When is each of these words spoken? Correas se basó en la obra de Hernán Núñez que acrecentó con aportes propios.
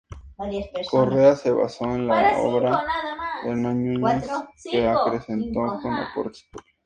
Correas 0.89 1.41
se 1.41 1.51
basó 1.51 1.85
en 1.93 2.07
la 2.07 2.39
obra 2.39 2.83
de 3.43 3.51
Hernán 3.51 3.83
Núñez 3.85 4.27
que 4.71 4.87
acrecentó 4.87 5.77
con 5.79 5.93
aportes 5.93 6.43
propios. 6.51 6.69